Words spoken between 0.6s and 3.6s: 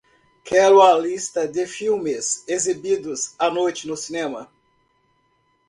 a lista de filmes exibidos à